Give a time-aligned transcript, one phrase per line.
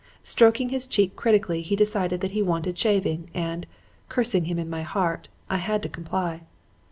[0.23, 3.67] Stroking his cheek critically he decided that he wanted shaving, and,
[4.09, 6.41] cursing him in my heart, I had to comply.